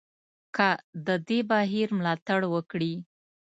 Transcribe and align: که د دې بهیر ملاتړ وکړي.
که 0.55 0.69
د 1.05 1.09
دې 1.27 1.39
بهیر 1.51 1.87
ملاتړ 1.97 2.39
وکړي. 2.53 2.93